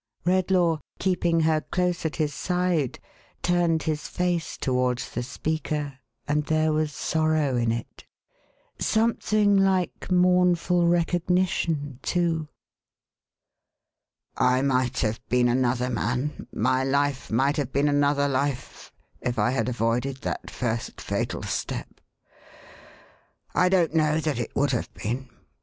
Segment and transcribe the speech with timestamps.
[0.23, 2.97] '1 Redlaw, keeping her close at his side,
[3.43, 8.05] turned his face towards the speaker, and there was sorrow in it.
[8.79, 12.47] Some thing like mournful recognition too."
[14.37, 18.91] I might have been another man, my life might have been another life,
[19.21, 22.01] if I had avoided that first fatal step.
[23.53, 25.29] I don't know that it would have been.